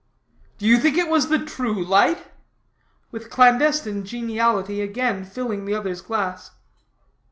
"Do 0.57 0.65
you 0.65 0.79
think 0.79 0.97
it 0.97 1.09
was 1.09 1.27
the 1.29 1.37
true 1.37 1.85
light?" 1.85 2.25
with 3.11 3.29
clandestine 3.29 4.03
geniality 4.03 4.81
again 4.81 5.23
filling 5.23 5.65
the 5.65 5.75
other's 5.75 6.01
glass. 6.01 6.49